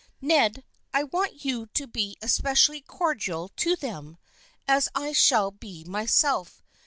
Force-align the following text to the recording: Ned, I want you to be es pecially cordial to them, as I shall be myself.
Ned, 0.19 0.63
I 0.95 1.03
want 1.03 1.45
you 1.45 1.67
to 1.75 1.85
be 1.85 2.17
es 2.23 2.39
pecially 2.39 2.83
cordial 2.83 3.49
to 3.57 3.75
them, 3.75 4.17
as 4.67 4.89
I 4.95 5.11
shall 5.11 5.51
be 5.51 5.83
myself. 5.83 6.63